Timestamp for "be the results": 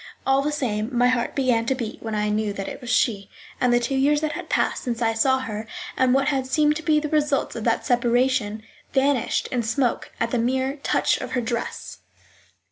6.81-7.55